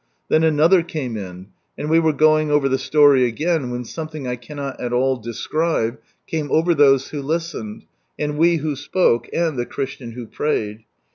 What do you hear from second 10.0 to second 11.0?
who prayed.